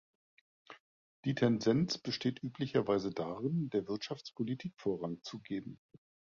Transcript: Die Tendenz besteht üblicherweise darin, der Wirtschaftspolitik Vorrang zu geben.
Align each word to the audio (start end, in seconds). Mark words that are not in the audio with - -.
Die 1.25 1.35
Tendenz 1.35 1.99
besteht 1.99 2.41
üblicherweise 2.41 3.11
darin, 3.11 3.69
der 3.69 3.87
Wirtschaftspolitik 3.87 4.73
Vorrang 4.81 5.21
zu 5.21 5.37
geben. 5.37 5.79